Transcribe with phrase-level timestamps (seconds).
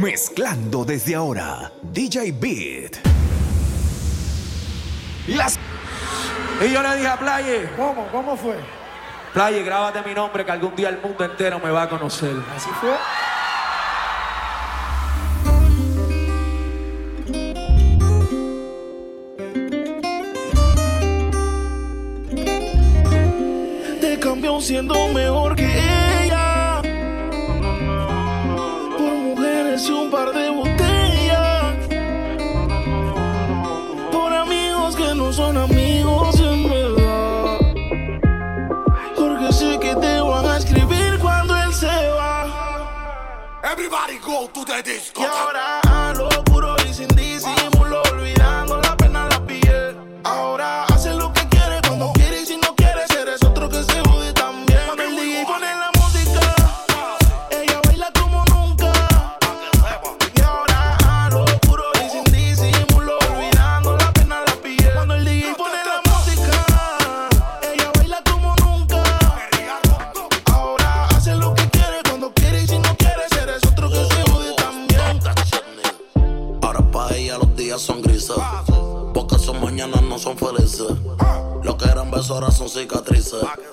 [0.00, 2.98] Mezclando desde ahora, DJ Beat.
[5.26, 5.58] Las...
[6.64, 7.68] Y yo le dije a Playe.
[7.76, 8.06] ¿Cómo?
[8.12, 8.54] ¿Cómo fue?
[9.34, 12.36] Playe, grábate mi nombre que algún día el mundo entero me va a conocer.
[12.54, 12.94] ¿Así fue?
[24.00, 25.67] Te cambió siendo mejor que
[44.46, 45.20] to the disco.
[45.20, 45.87] Y ahora.
[83.28, 83.67] So.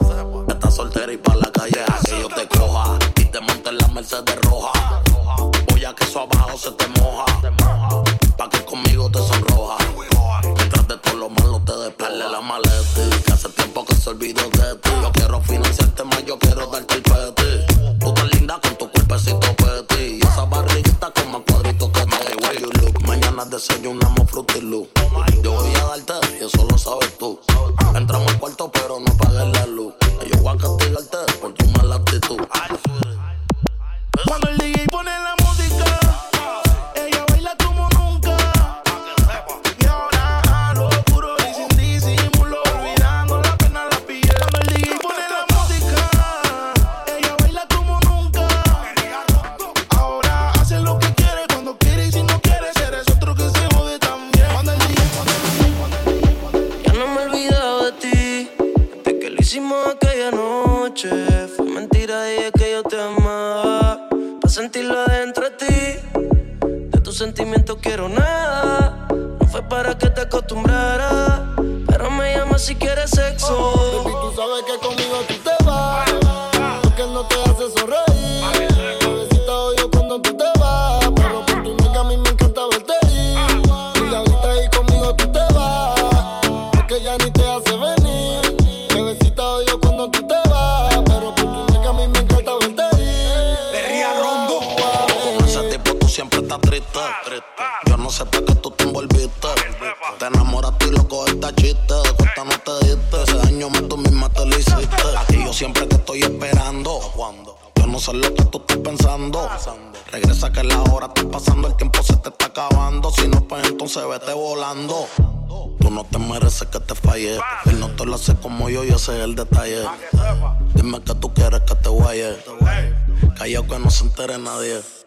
[124.45, 125.04] my ear.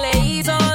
[0.00, 0.71] Bandido que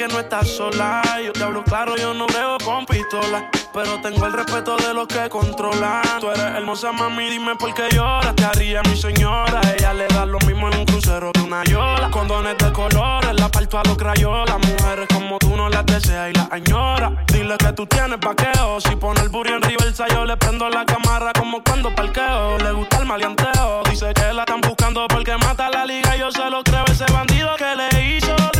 [0.00, 1.02] que no estás sola.
[1.22, 3.50] Yo te hablo claro, yo no veo con pistola.
[3.70, 6.02] Pero tengo el respeto de los que controlan.
[6.20, 8.34] Tú eres hermosa, mami, dime por qué lloras.
[8.34, 9.60] Te haría mi señora.
[9.76, 12.10] Ella le da lo mismo en un crucero que una yola.
[12.10, 14.56] Condones de colores, la parto a los crayolas.
[14.56, 17.22] Mujeres como tú no las deseas y las añora.
[17.26, 18.80] Dile que tú tienes paqueo.
[18.80, 22.56] Si pone el burro en reversa, yo le prendo la cámara como cuando parqueo.
[22.56, 23.82] Le gusta el maleanteo.
[23.90, 26.16] Dice que la están buscando porque mata la liga.
[26.16, 28.59] Yo se lo creo ese bandido que le hizo.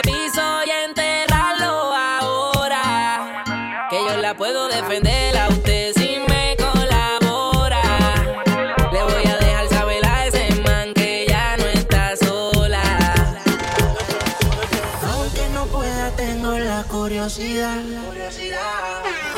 [4.51, 7.81] puedo defender a usted si me colabora.
[8.91, 12.83] Le voy a dejar saber a ese man que ya no está sola.
[15.13, 17.81] Aunque no pueda, tengo la curiosidad.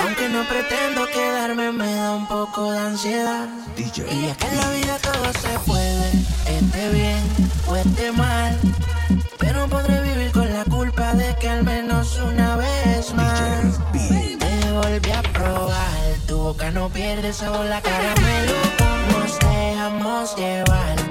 [0.02, 3.48] Aunque no pretendo quedarme, me da un poco de ansiedad.
[3.76, 6.10] DJ Y es que en la vida todo se puede,
[6.48, 7.22] esté bien
[7.68, 8.60] o esté mal.
[9.38, 13.93] Pero podré vivir con la culpa de que al menos una vez más
[14.94, 16.18] volví a probar.
[16.28, 18.54] Tu boca no pierde sabor, la caramelo.
[19.12, 21.03] Nos dejamos llevar.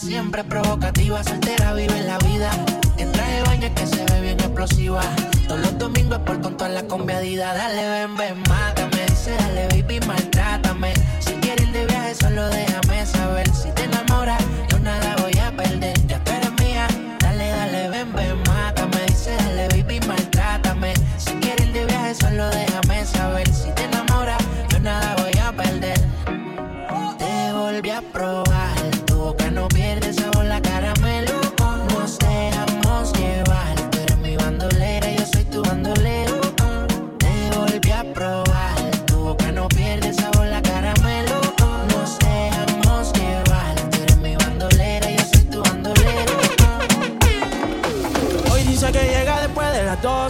[0.00, 2.50] Siempre provocativa, soltera vive la vida.
[2.96, 5.02] En traje baño que se ve bien explosiva.
[5.46, 7.52] Todos los domingos por con toda la conviadida.
[7.54, 9.04] Dale, ven, ven, mátame.
[9.08, 10.94] Dice, dale, baby, maltrátame.
[11.20, 13.48] Si quieres de viaje, solo déjame saber.
[13.54, 14.41] Si te enamoras,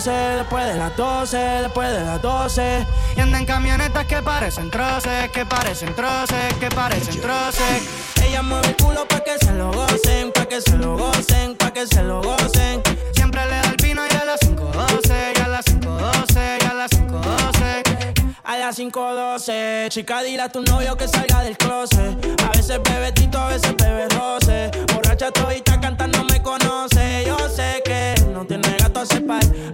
[0.04, 2.86] 12, después de las 12, después de las 12.
[3.16, 7.88] Y anda en camionetas que parecen troces, que parecen troces, que parecen troces.
[8.20, 11.72] Ella mueve el culo pa' que se lo gocen, pa' que se lo gocen, pa'
[11.72, 12.82] que se lo gocen.
[13.14, 16.74] Siempre le da el vino y a las 5.12, y a las 5.12, y a
[16.74, 18.38] las 5.12.
[18.42, 22.42] A las 5.12, chica, dile a tu novio que salga del closet.
[22.42, 24.68] A veces bebe tito, a veces bebe roce.
[24.92, 26.91] Borracha todita cantando me conoce.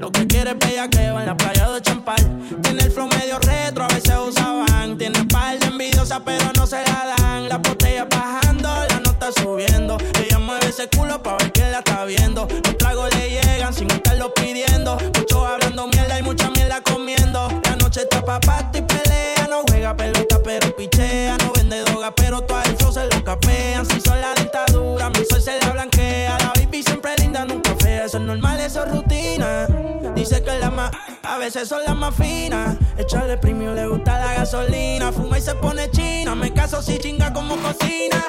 [0.01, 2.17] Lo que quiere es bella que va en la playa de Champal.
[2.63, 4.97] Tiene el flow medio retro, a veces usaban.
[4.97, 7.47] Tiene par de envidiosa, pero no se la dan.
[7.47, 9.99] La botella bajando, la nota subiendo.
[10.25, 12.49] Ella mueve ese culo pa' ver que la está viendo.
[12.65, 14.97] Los tragos le llegan sin estarlo pidiendo.
[15.15, 17.51] Muchos hablando mierda y mucha mierda comiendo.
[17.65, 18.41] La noche está pa'
[18.73, 19.47] y pelea.
[19.51, 21.37] No juega pelota, pero pichea.
[21.37, 23.85] No vende droga, pero todo el se lo capean.
[23.85, 26.39] Si son la dictadura, mi sol se la blanquea.
[26.39, 28.07] La baby siempre linda, nunca fea.
[28.07, 29.08] Eso es normal, eso es rutina.
[30.15, 30.91] Dice que la más,
[31.23, 32.77] a veces son las más finas.
[32.97, 35.13] Echarle premio, le gusta la gasolina.
[35.13, 36.35] Fuma y se pone china.
[36.35, 38.25] Me caso si chinga como cocina.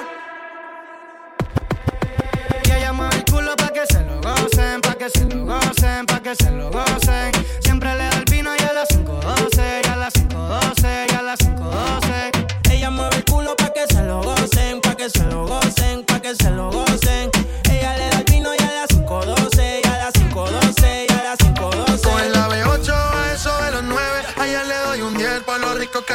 [2.64, 6.06] Y ella mueve el culo pa' que se lo gocen, pa' que se lo gocen,
[6.06, 7.32] pa' que se lo gocen.
[7.60, 11.22] Siempre le da el vino y a las 5.12, y a las 5.12, y a
[11.22, 12.70] las 5.12.
[12.70, 16.20] Ella mueve el culo pa' que se lo gocen, pa' que se lo gocen, pa'
[16.20, 16.89] que se lo gocen.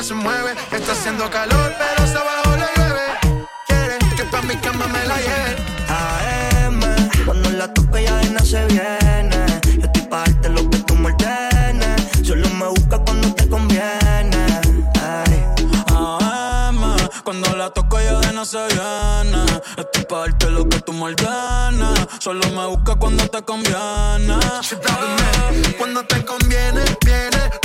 [0.06, 0.54] Se mueve.
[0.72, 3.46] Está haciendo calor, pero se abajo le llueve.
[3.66, 5.56] Quiere que pa' mi cama me la lleve.
[5.90, 6.80] AM,
[7.26, 9.46] cuando la toco ya de no se viene.
[9.64, 12.02] Yo estoy pa' darte lo que tú me ordenes.
[12.22, 14.46] Solo me busca cuando te conviene.
[15.02, 15.44] Ay.
[15.88, 16.82] AM,
[17.24, 19.44] cuando la toco ya de no se viene.
[19.76, 22.08] Estoy pa' darte lo que tú me ordenes.
[22.20, 24.38] Solo me busca cuando te conviene.
[25.80, 27.65] Cuando te conviene, viene.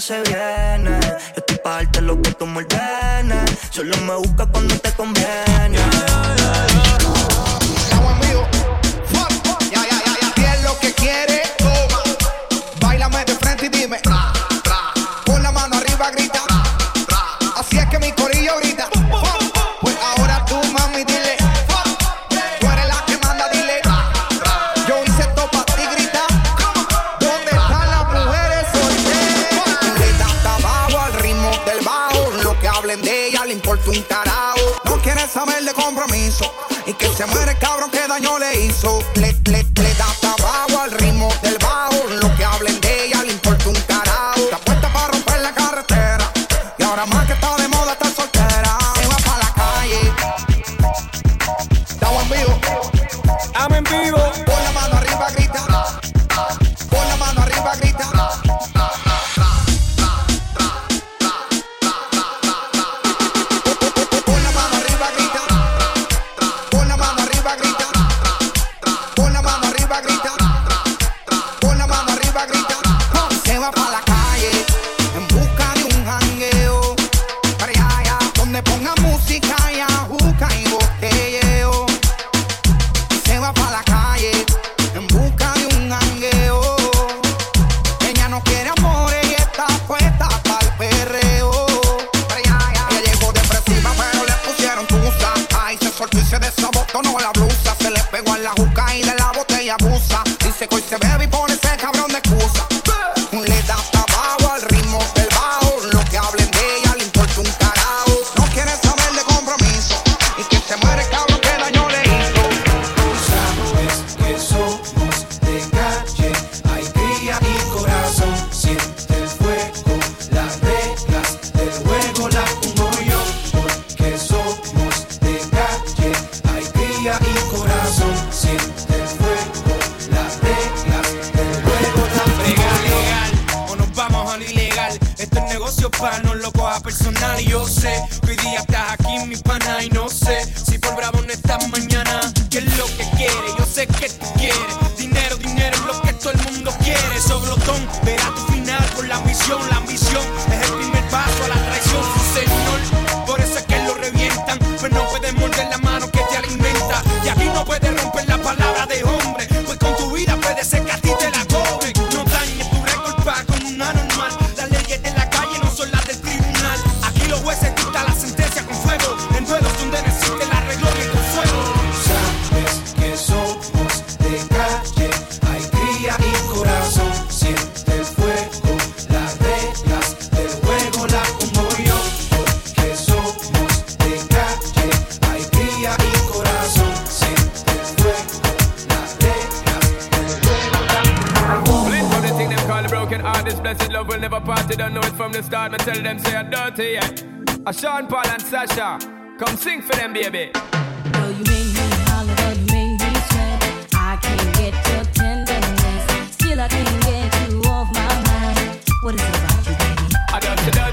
[0.00, 1.00] se viene.
[1.00, 3.50] Yo estoy pa' darte lo que tú me ordenes.
[3.70, 5.45] Solo me busca cuando te conviene.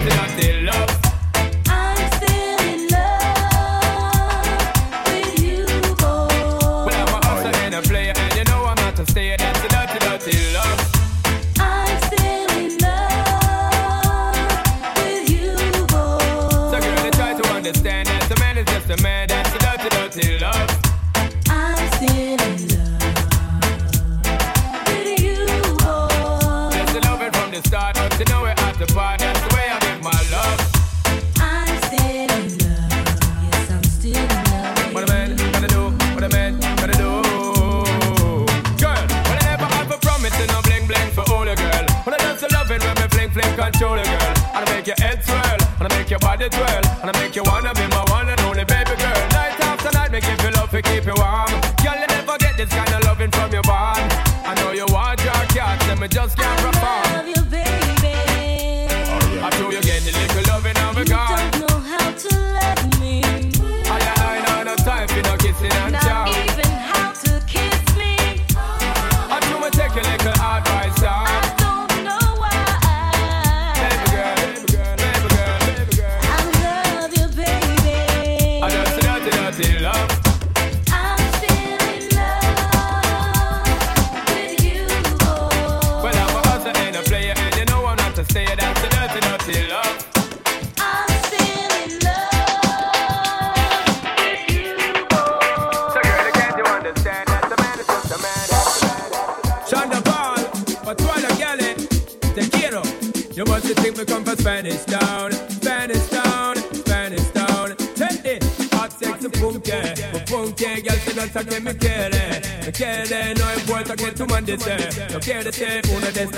[0.05, 0.92] nothing they love.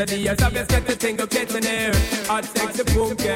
[0.05, 1.91] Días, sabes que te tengo que tener.
[2.27, 3.27] Hot sexy punky,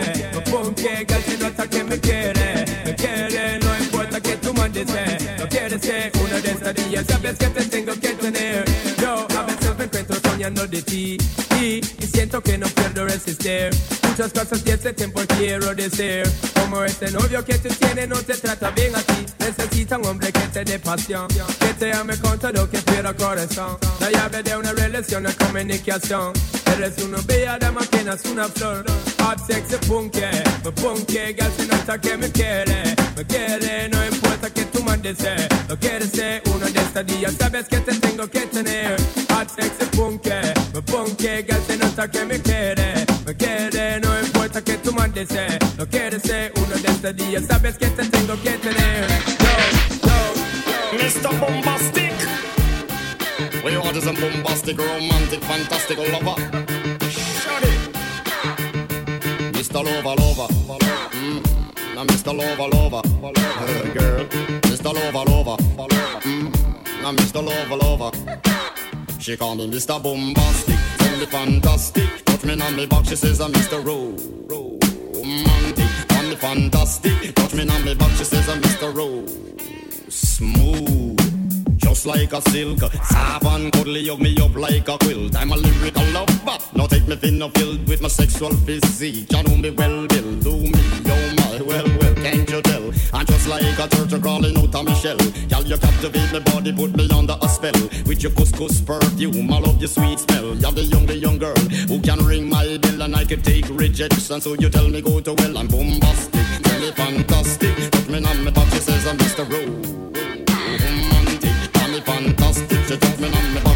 [0.50, 4.90] punky, girl, si no sé que me quiere, me quiere, no importa que tú mandes
[4.90, 5.40] ser.
[5.40, 8.66] No quieres ser uno de estos días, sabes que te tengo que tener.
[9.02, 11.18] Yo a veces me encuentro soñando de ti
[11.62, 11.82] y,
[12.14, 13.70] siento que no puedo resistir.
[14.10, 16.24] Muchas cosas que ese tiempo quiero decir.
[16.54, 19.26] Como este novio que tú tienes no te trata bien a ti.
[19.40, 23.78] Necesita un hombre que te dé pasión, que te ame con todo que quiera corazón.
[24.00, 26.34] La llave de una relación es comunicación.
[26.74, 28.86] Eres una bella dama que no es una flor.
[29.22, 30.22] Hot sexy punky,
[30.64, 35.18] me punky, girl se nota que me quiere, me quiere, no importa que tú mandes
[35.18, 35.48] ser.
[35.68, 38.96] No quieres ser uno de estos días, sabes que te tengo que tener.
[39.32, 40.30] Hot sexy punky,
[40.74, 45.28] me punky, girl se nota que me quiere, me quiere, no importa que tú mandes
[45.30, 45.60] ser.
[45.78, 49.08] No quieres ser uno de estos días, sabes que te tengo que tener.
[49.44, 51.40] Yo, yo, Mr.
[51.40, 52.49] Bombastic.
[53.64, 56.36] We are just a bombastic, romantic, fantastic lover.
[57.10, 57.94] Shut it.
[59.54, 59.84] Mr.
[59.84, 60.48] Lover, lover.
[61.12, 61.96] Mm.
[61.96, 62.34] Now Mr.
[62.34, 63.02] Lover, lover.
[63.60, 64.26] Hey, girl.
[64.62, 64.94] Mr.
[64.94, 65.58] Lover, lover.
[66.24, 67.02] Mm.
[67.02, 67.44] Now Mr.
[67.46, 68.12] Lover, lover.
[69.20, 70.02] She call me Mr.
[70.02, 70.80] Bombastic.
[70.98, 72.26] Tell me fantastic.
[72.26, 73.84] Touch me on me back, she says I'm Mr.
[73.86, 74.16] Ro.
[74.48, 76.08] Romantic.
[76.08, 77.36] Call me fantastic.
[77.36, 78.96] Touch me on me back, she says I'm Mr.
[78.96, 79.26] Ro.
[80.08, 81.19] Smooth.
[82.00, 85.36] Just like a silk, and cuddly, hug me up like a quilt.
[85.36, 86.58] I'm a lyrical lover.
[86.74, 89.30] Now take me thin or filled with my sexual physique.
[89.30, 90.36] You know me well, Bill.
[90.36, 90.72] Do me,
[91.08, 92.94] oh my, well, well, can't you tell?
[93.14, 95.18] I'm just like a turtle crawling out of my shell.
[95.18, 97.82] Girl, you captivate my body, put me under a spell.
[98.06, 100.56] With your couscous perfume, I love your sweet smell.
[100.56, 101.60] You're the young, the young girl
[101.90, 104.40] who can ring my bell and I can take rejection.
[104.40, 106.48] So you tell me go to well, I'm bombastic,
[106.80, 107.92] me fantastic.
[107.92, 109.44] Touch me on my back, she says I'm Mr.
[109.52, 110.39] Rowe.
[112.04, 112.88] fantastisch.
[112.88, 113.69] Je trekt me naar mijn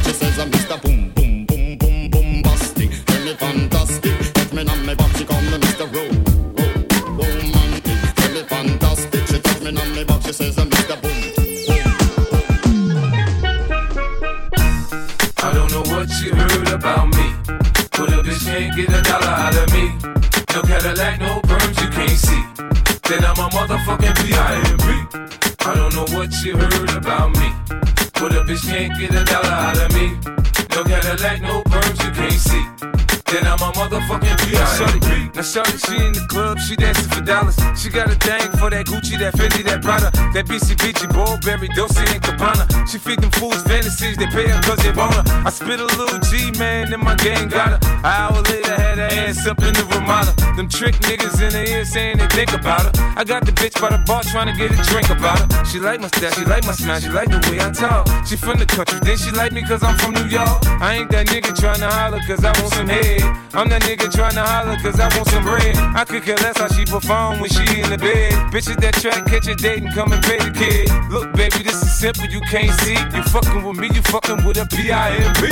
[37.26, 37.56] dollars.
[37.76, 42.02] She got a thing for that Gucci, that Fendi, that Prada, that BCBG, Burberry, Dolce
[42.02, 42.66] and Gabbana.
[42.88, 45.24] She feed them fools fantasies, they pay her cause they want her.
[45.46, 47.90] I spit a little G, man, and my gang got her.
[47.90, 50.43] An hour later, had her ass up in the Ramada.
[50.56, 52.92] Them trick niggas in the ear saying they think about her.
[53.18, 55.66] I got the bitch by the bar trying to get a drink about her.
[55.66, 58.06] She like my style, she like my smile, she like the way I talk.
[58.28, 60.62] She from the country, then she like me cause I'm from New York.
[60.78, 63.22] I ain't that nigga trying to holler cause I want some head.
[63.58, 65.76] I'm that nigga trying to holler cause I want some bread.
[65.98, 68.34] I could care less how she perform when she in the bed.
[68.54, 70.86] Bitches that track, catch a date and come and pay the kid.
[71.10, 72.94] Look, baby, this is simple, you can't see.
[72.94, 75.50] You fucking with me, you fucking with a P.I.M.P.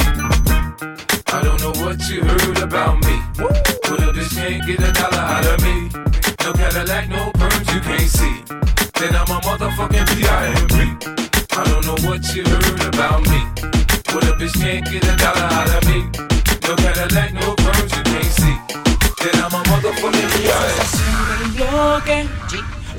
[1.34, 3.81] I don't know what you heard about me.
[3.92, 5.90] But a bitch can't get a dollar out of me.
[6.44, 8.36] No Cadillac, no perms you can't see.
[9.00, 10.76] Then I'm a motherfucking P.I.M.P.
[11.60, 13.42] I don't know what you heard about me.
[14.14, 16.00] But a bitch can't get a dollar out of me.
[16.68, 18.56] No Cadillac, no perms you can't see.
[19.22, 21.58] Then I'm a motherfucking P.I.M.P.
[21.58, 22.28] bloque.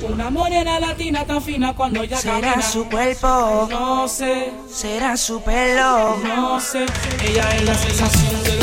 [0.03, 2.61] Una morena latina tan fina cuando ella Será camina.
[2.61, 6.17] su cuerpo, No sé, será su pelo.
[6.23, 6.85] no sé.
[7.25, 8.62] Ella es la sensación del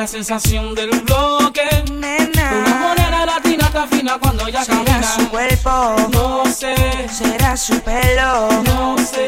[0.00, 1.60] la sensación del bloque.
[1.86, 5.14] Una morena latina tan fina cuando ella Será camina.
[5.14, 6.74] su cuerpo, No sé,
[7.12, 8.48] será su pelo.
[8.62, 9.26] no sé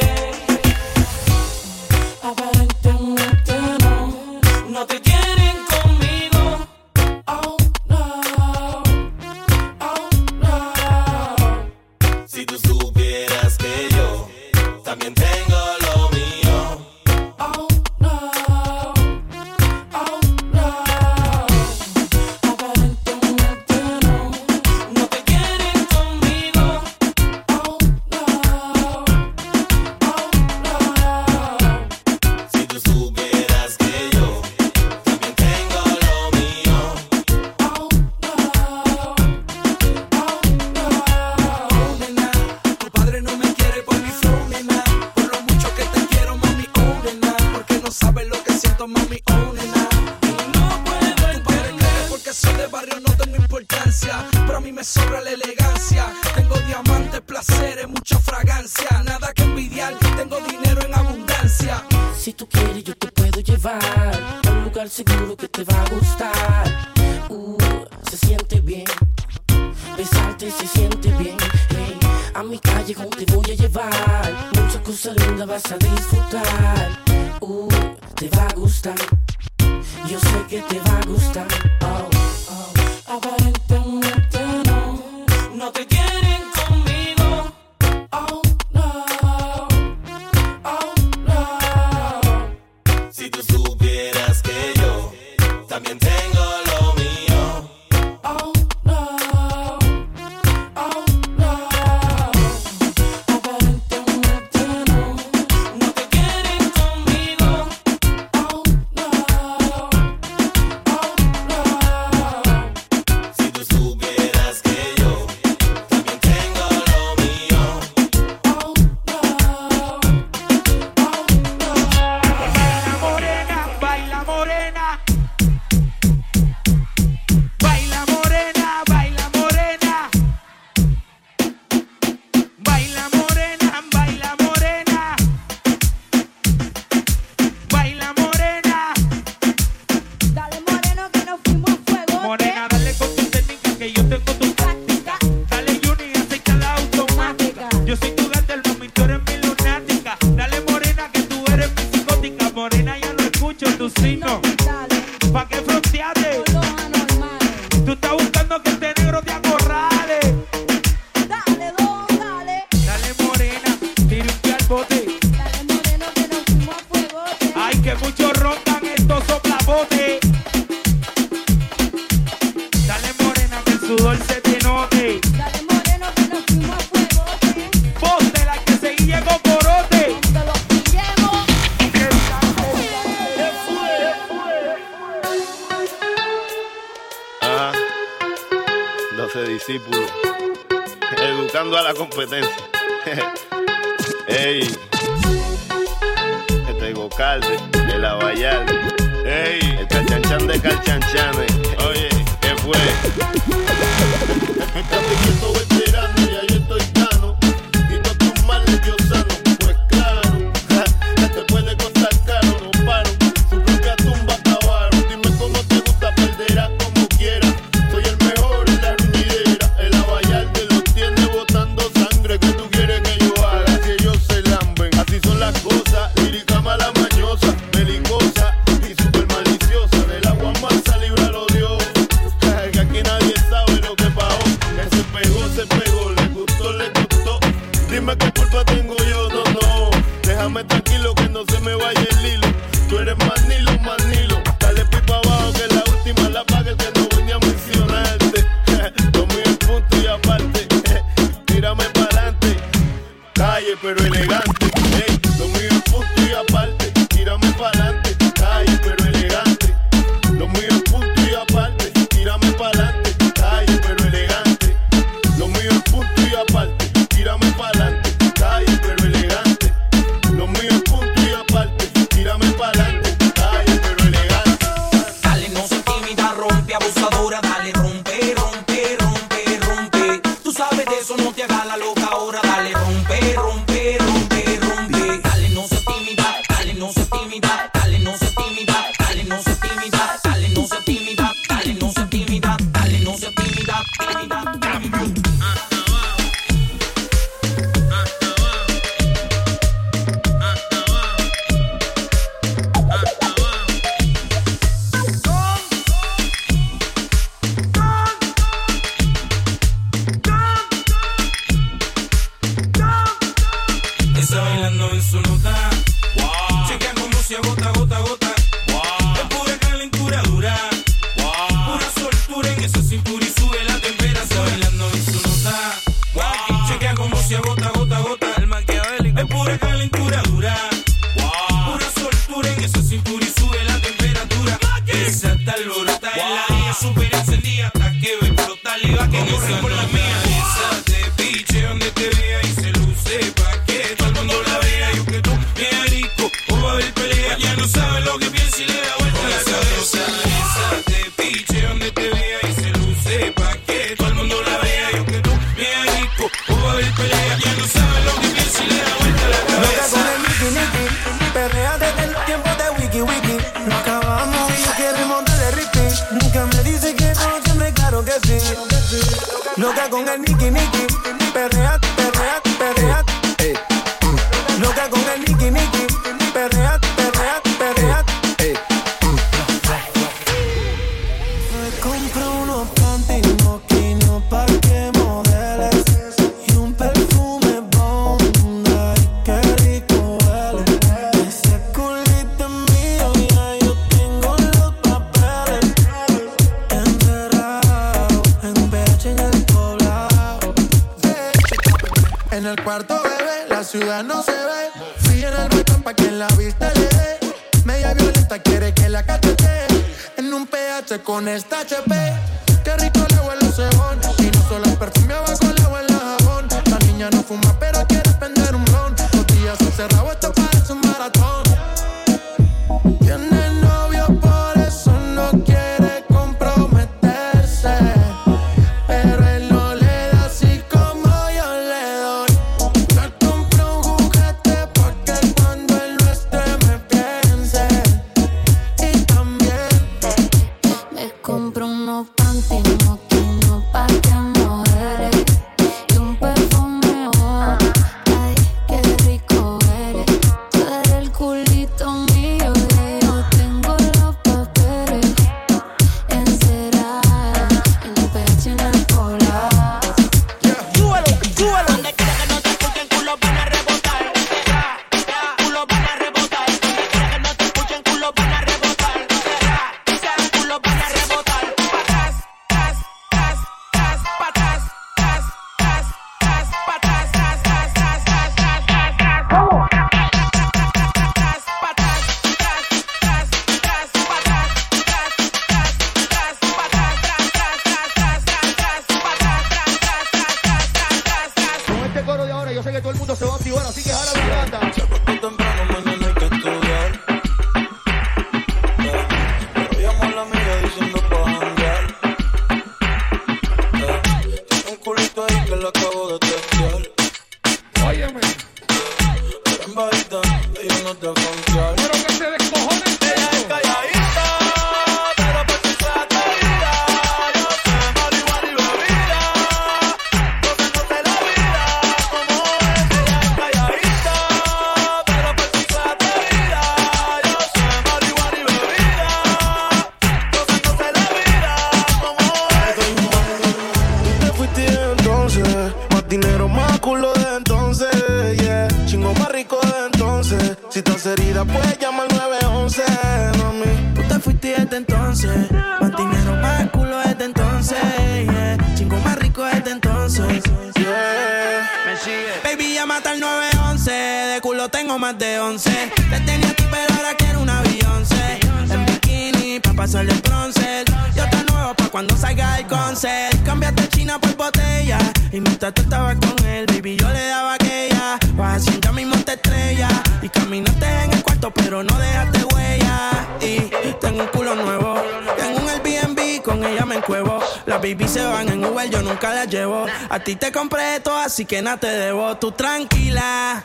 [554.52, 555.70] culo tengo más de 11.
[556.10, 558.38] Te tenía aquí, pero ahora quiero una Beyoncé.
[558.70, 560.84] En bikini, pa' pasarle el bronce.
[561.16, 563.42] Yo te nuevo pa' cuando salga el concert.
[563.46, 564.98] Cambiaste China por botella.
[565.32, 568.18] Y mientras tú estabas con él, baby, yo le daba aquella.
[568.34, 569.88] Vas haciendo ya mismo te estrella.
[570.20, 573.10] Y caminaste en el cuarto, pero no dejaste huella.
[573.40, 573.70] Y
[574.02, 575.02] tengo un culo nuevo.
[575.38, 577.40] Tengo un Airbnb, con ella me encuevo.
[577.64, 579.86] Las baby se van en Uber, yo nunca las llevo.
[580.10, 582.36] A ti te compré todo, así que nada te debo.
[582.36, 583.64] Tú tranquila.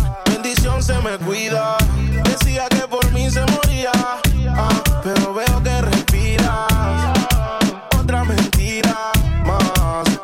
[0.81, 1.77] Se me cuida.
[2.23, 3.91] Decía que por mí se moría.
[3.93, 6.67] ah, pero veo que respiras.
[7.99, 9.11] Otra mentira
[9.45, 10.19] más.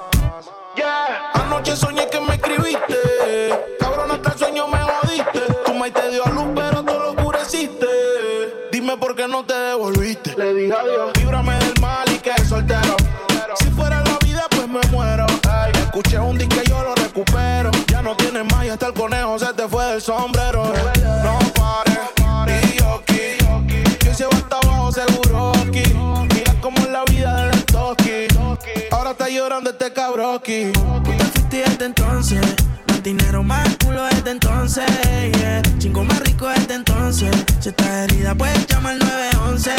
[0.75, 1.31] Yeah.
[1.35, 2.97] Anoche soñé que me escribiste.
[3.79, 5.41] Cabrón, hasta el sueño me jodiste.
[5.63, 7.87] Tu maíz te dio a luz, pero tú lo oscureciste.
[8.71, 10.35] Dime por qué no te devolviste.
[10.37, 11.16] Le dije adiós.
[18.37, 20.63] Tienes más y hasta el conejo se te fue del sombrero.
[21.23, 24.13] No pares, y yo aquí.
[24.15, 25.83] Se va hasta abajo seguro aquí.
[26.33, 28.27] Mira cómo es la vida del toki.
[28.91, 30.71] Ahora está llorando este cabroki.
[30.71, 32.41] Tú te fuiste desde entonces.
[32.87, 34.85] Más dinero, más culo desde entonces.
[35.39, 35.61] Yeah.
[35.79, 37.31] Chingo más rico desde entonces.
[37.59, 39.71] Si estás herida, puedes llamar 911,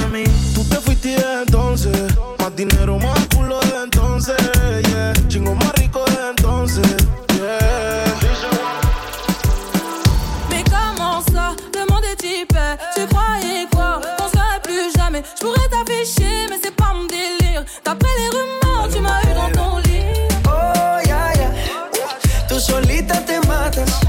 [0.00, 0.24] mami.
[0.54, 2.16] Tú te fuiste desde entonces.
[2.38, 4.36] Más dinero, más culo desde entonces.
[4.88, 5.17] Yeah.
[15.18, 19.34] Jamais Je pourrais t'afficher mais c'est pas mon délire D'après les rumeurs tu m'as eu
[19.34, 20.04] dans ton lit
[20.46, 21.50] Oh, ya, ya.
[22.48, 24.00] Tú solita te matas.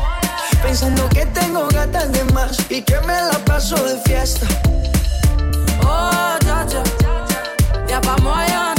[0.64, 4.48] Pensando que tengo gatas de más y que me la paso de fiesta.
[5.84, 6.84] Oh dja dja
[7.90, 8.79] Y'a pas moyen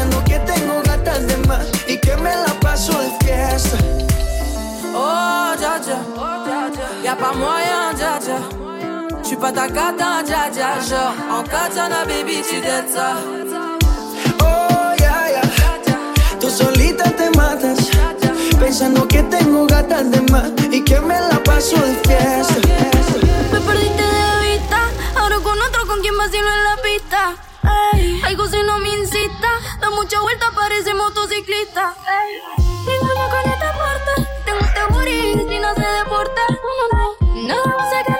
[0.00, 3.76] Pensando que tengo gatas de más y que me la paso de fiesta.
[4.94, 5.98] Oh dja dja
[7.04, 8.38] Y'a pas moyen dja dja
[9.22, 13.08] J'suis pas ta cata dja dja Genre en katana baby tu dettes ça
[14.40, 15.42] Oh, ya, ya.
[16.40, 17.90] Tú solita te matas.
[18.58, 22.60] Pensando que tengo gatas de más y que me la paso de fiesta.
[23.52, 24.78] Me perdiste de vista.
[25.14, 27.49] Ahora con otro con quien vacilo en la pista.
[27.94, 29.48] Ey, algo si no me incita.
[29.80, 31.94] Da mucha vuelta, parece motociclista.
[32.08, 34.28] Ey, vamos con esta parte.
[34.44, 36.42] Tengo este booty si no se deporta.
[36.50, 38.19] No, no, nada más sé que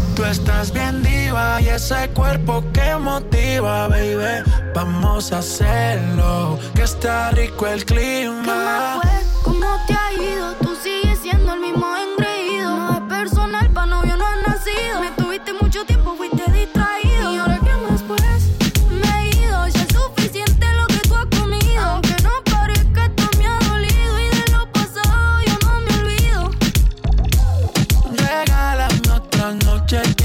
[0.21, 4.47] Tú estás bien diva y ese cuerpo que motiva, baby.
[4.75, 9.01] Vamos a hacerlo, que está rico el clima.
[9.43, 10.70] ¿Cómo te ha ido tú?
[29.91, 30.20] jet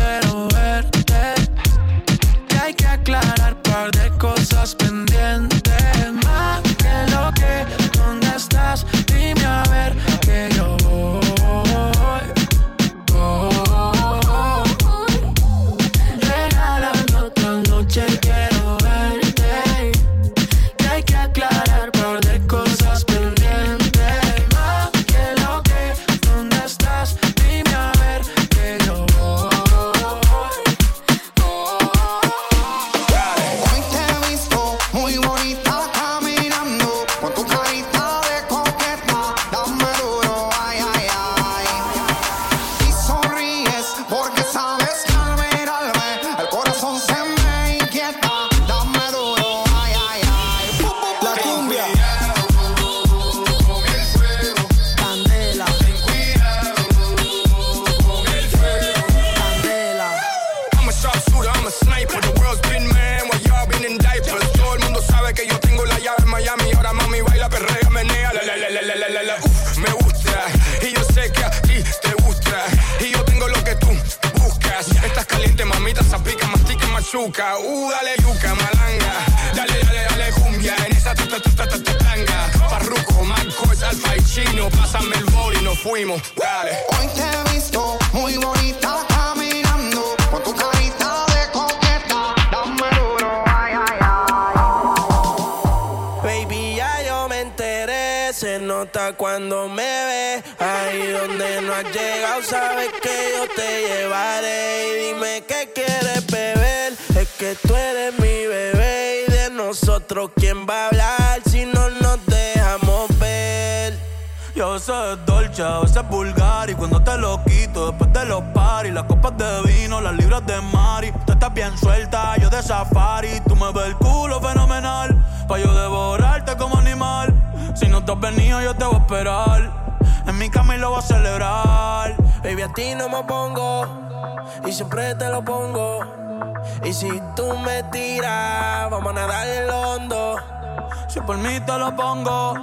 [141.37, 142.55] por mí te lo pongo.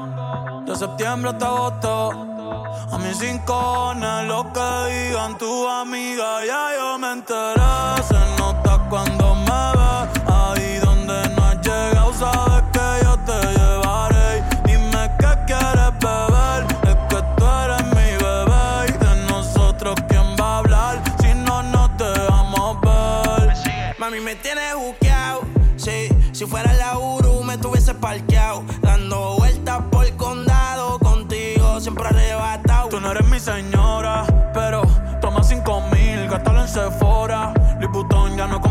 [0.66, 2.12] De septiembre hasta agosto.
[2.92, 3.94] A mis cinco
[4.28, 8.04] lo que digan tu amiga, ya yo me enteré.
[8.08, 9.23] Se nota cuando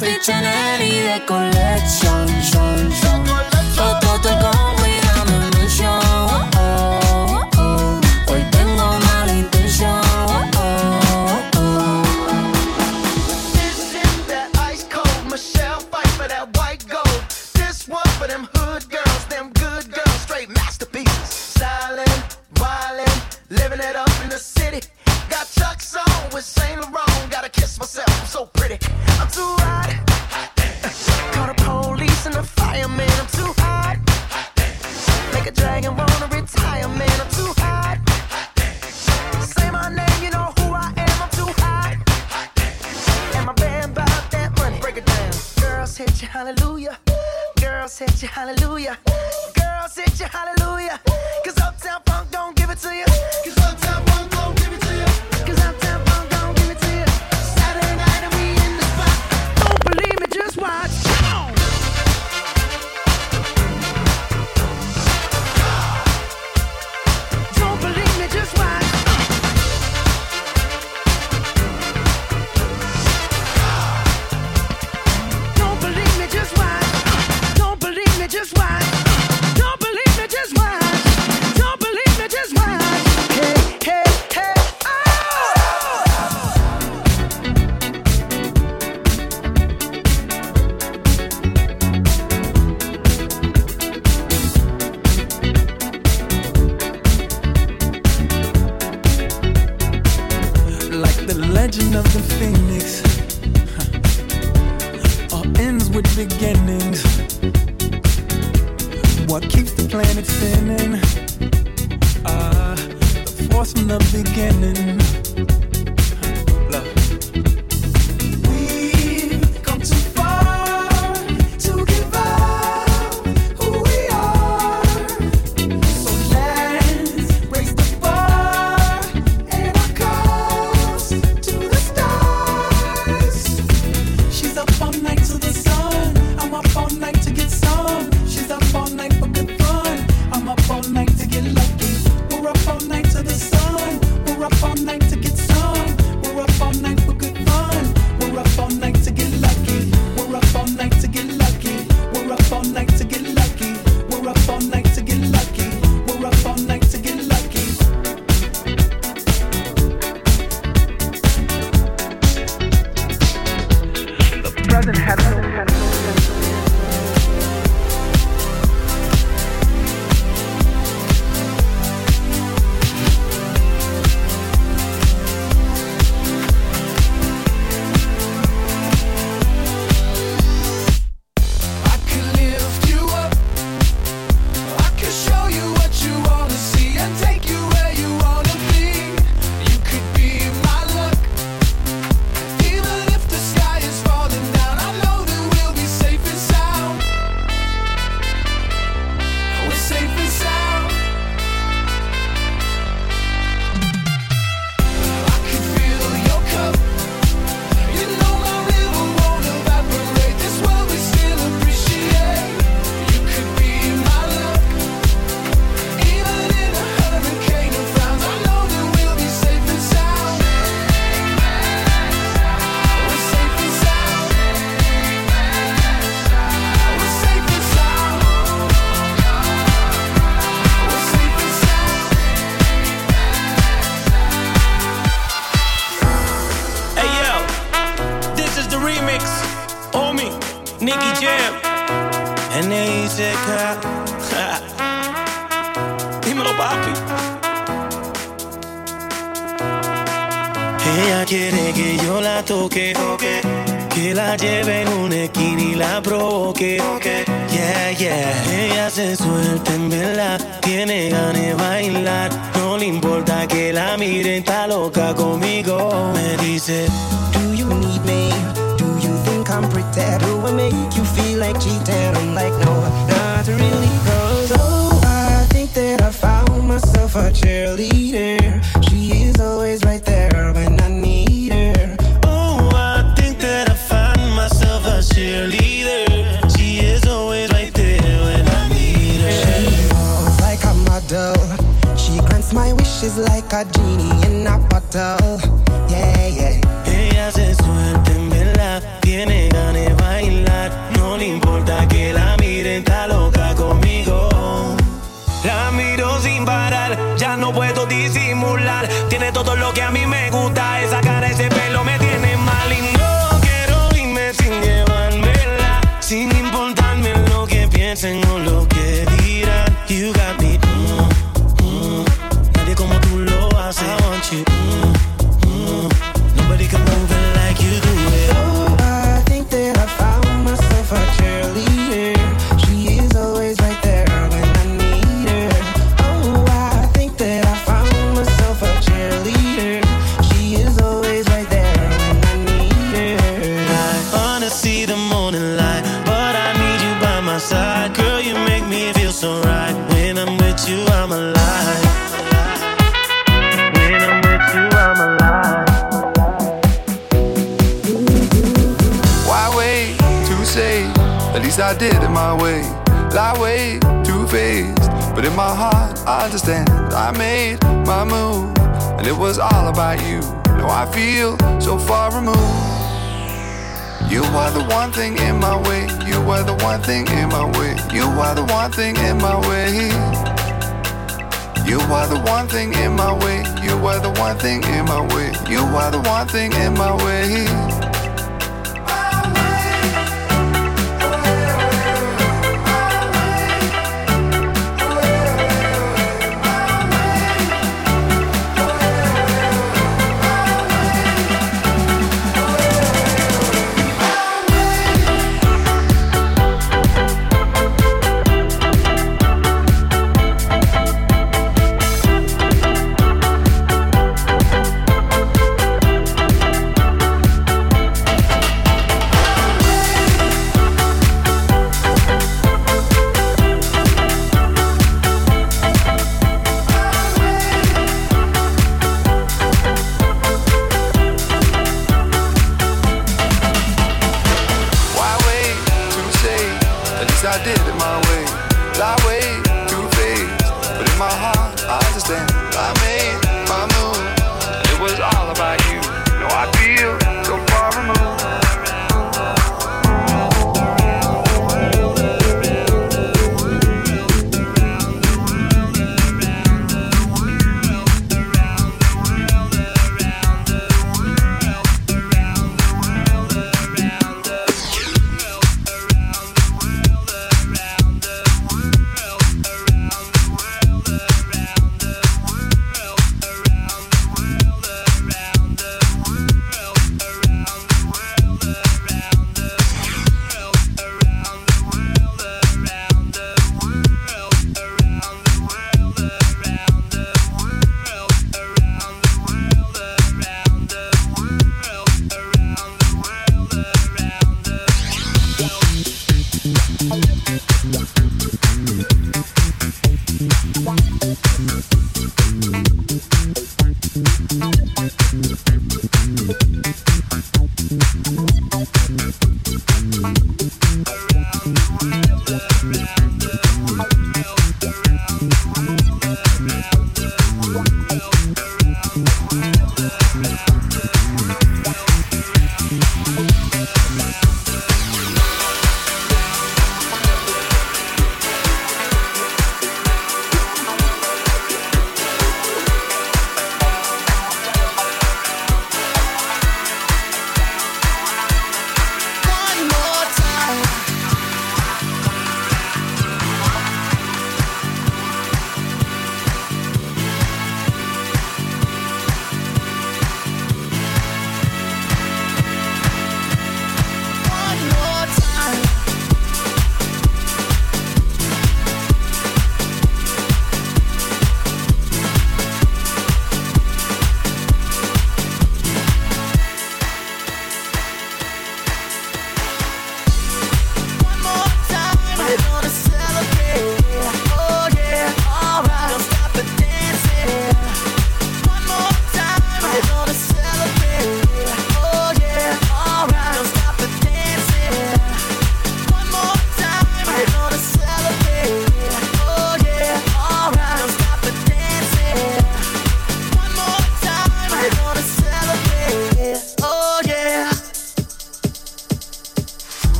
[0.00, 2.26] Chanel y de collection,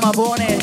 [0.00, 0.61] Así